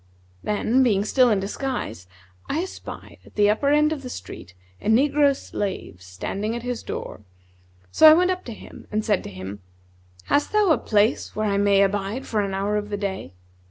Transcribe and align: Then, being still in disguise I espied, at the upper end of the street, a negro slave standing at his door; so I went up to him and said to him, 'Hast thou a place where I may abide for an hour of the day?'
Then, 0.41 0.81
being 0.81 1.05
still 1.05 1.29
in 1.29 1.39
disguise 1.39 2.07
I 2.49 2.61
espied, 2.63 3.19
at 3.23 3.35
the 3.35 3.51
upper 3.51 3.69
end 3.69 3.93
of 3.93 4.01
the 4.01 4.09
street, 4.09 4.55
a 4.81 4.87
negro 4.89 5.35
slave 5.35 6.01
standing 6.01 6.55
at 6.55 6.63
his 6.63 6.81
door; 6.81 7.21
so 7.91 8.09
I 8.09 8.13
went 8.15 8.31
up 8.31 8.43
to 8.45 8.53
him 8.53 8.87
and 8.91 9.05
said 9.05 9.23
to 9.25 9.29
him, 9.29 9.59
'Hast 10.23 10.53
thou 10.53 10.71
a 10.71 10.79
place 10.79 11.35
where 11.35 11.45
I 11.45 11.57
may 11.57 11.83
abide 11.83 12.25
for 12.25 12.41
an 12.41 12.55
hour 12.55 12.77
of 12.77 12.89
the 12.89 12.97
day?' 12.97 13.33